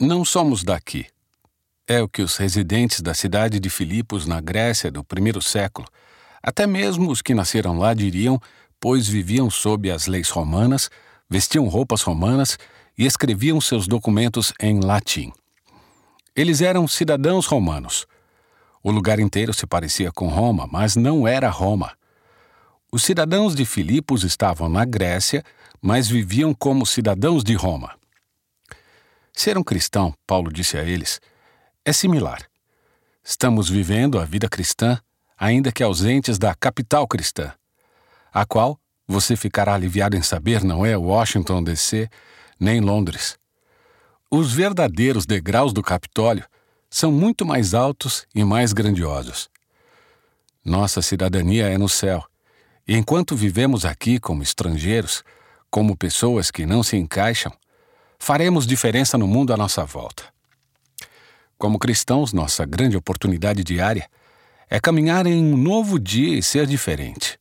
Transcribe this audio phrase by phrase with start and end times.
[0.00, 1.04] Não somos daqui.
[1.86, 5.86] É o que os residentes da cidade de Filipos, na Grécia do primeiro século,
[6.42, 8.40] até mesmo os que nasceram lá diriam,
[8.80, 10.90] pois viviam sob as leis romanas,
[11.28, 12.58] vestiam roupas romanas
[12.96, 15.34] e escreviam seus documentos em latim.
[16.34, 18.06] Eles eram cidadãos romanos.
[18.82, 21.92] O lugar inteiro se parecia com Roma, mas não era Roma.
[22.90, 25.44] Os cidadãos de Filipos estavam na Grécia,
[25.78, 27.99] mas viviam como cidadãos de Roma.
[29.42, 31.18] Ser um cristão, Paulo disse a eles,
[31.82, 32.46] é similar.
[33.24, 35.00] Estamos vivendo a vida cristã,
[35.34, 37.50] ainda que ausentes da capital cristã,
[38.30, 42.06] a qual você ficará aliviado em saber não é Washington DC,
[42.60, 43.38] nem Londres.
[44.30, 46.44] Os verdadeiros degraus do Capitólio
[46.90, 49.48] são muito mais altos e mais grandiosos.
[50.62, 52.22] Nossa cidadania é no céu,
[52.86, 55.24] e enquanto vivemos aqui como estrangeiros,
[55.70, 57.50] como pessoas que não se encaixam,
[58.20, 60.22] faremos diferença no mundo à nossa volta.
[61.58, 64.08] Como cristãos, nossa grande oportunidade diária
[64.68, 67.40] é caminhar em um novo dia e ser diferente.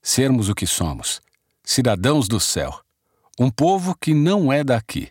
[0.00, 1.20] Sermos o que somos,
[1.62, 2.80] cidadãos do céu,
[3.38, 5.10] um povo que não é daqui.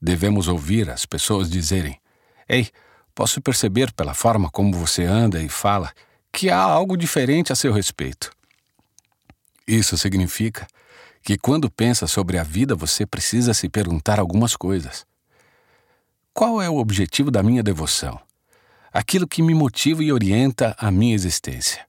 [0.00, 1.98] Devemos ouvir as pessoas dizerem:
[2.48, 2.68] Ei,
[3.14, 5.92] posso perceber pela forma como você anda e fala
[6.30, 8.30] que há algo diferente a seu respeito.
[9.66, 10.66] Isso significa
[11.24, 15.06] que quando pensa sobre a vida você precisa se perguntar algumas coisas.
[16.34, 18.20] Qual é o objetivo da minha devoção?
[18.92, 21.88] Aquilo que me motiva e orienta a minha existência.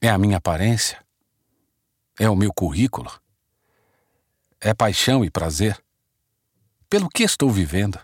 [0.00, 1.04] É a minha aparência?
[2.16, 3.10] É o meu currículo?
[4.60, 5.76] É paixão e prazer?
[6.88, 7.98] Pelo que estou vivendo?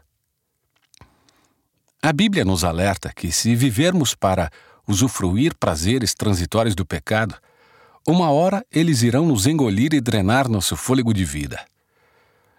[2.02, 4.50] A Bíblia nos alerta que, se vivermos para
[4.88, 7.36] usufruir prazeres transitórios do pecado,
[8.06, 11.64] uma hora eles irão nos engolir e drenar nosso fôlego de vida.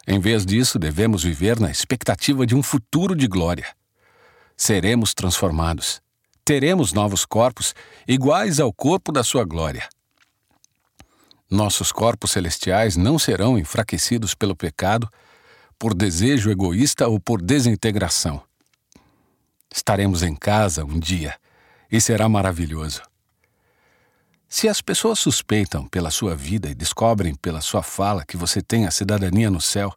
[0.08, 3.68] Em vez disso, devemos viver na expectativa de um futuro de glória.
[4.58, 6.02] Seremos transformados.
[6.44, 7.74] Teremos novos corpos
[8.08, 9.88] iguais ao corpo da sua glória.
[11.50, 15.10] Nossos corpos celestiais não serão enfraquecidos pelo pecado,
[15.78, 18.42] por desejo egoísta ou por desintegração.
[19.74, 21.36] Estaremos em casa um dia
[21.92, 23.02] e será maravilhoso.
[24.48, 28.86] Se as pessoas suspeitam pela sua vida e descobrem pela sua fala que você tem
[28.86, 29.94] a cidadania no céu,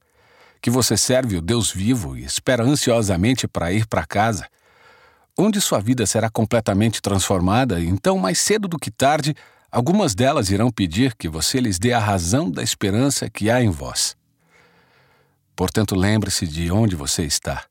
[0.60, 4.48] que você serve o Deus vivo e espera ansiosamente para ir para casa,
[5.38, 9.34] onde sua vida será completamente transformada, então mais cedo do que tarde
[9.70, 13.68] Algumas delas irão pedir que você lhes dê a razão da esperança que há em
[13.68, 14.16] vós.
[15.54, 17.66] Portanto, lembre-se de onde você está.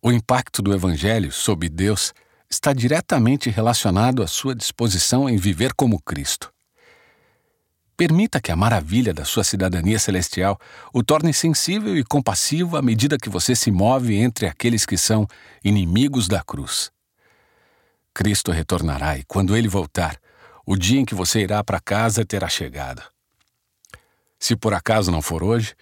[0.00, 2.14] O impacto do Evangelho sobre Deus
[2.52, 6.52] está diretamente relacionado à sua disposição em viver como Cristo.
[7.96, 10.60] Permita que a maravilha da sua cidadania celestial
[10.92, 15.26] o torne sensível e compassivo à medida que você se move entre aqueles que são
[15.64, 16.90] inimigos da cruz.
[18.12, 20.18] Cristo retornará e, quando ele voltar,
[20.66, 23.02] o dia em que você irá para casa terá chegado.
[24.38, 25.74] Se por acaso não for hoje,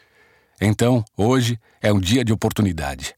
[0.60, 3.16] então hoje é um dia de oportunidade